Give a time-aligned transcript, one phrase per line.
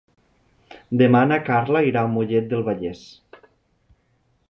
[1.01, 3.07] Demà na Carla irà a Mollet del Vallès.